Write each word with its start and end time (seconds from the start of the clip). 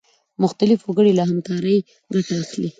مختلف 0.43 0.79
وګړي 0.83 1.11
له 1.15 1.23
همکارۍ 1.29 1.77
ګټه 2.13 2.33
اخلي. 2.43 2.69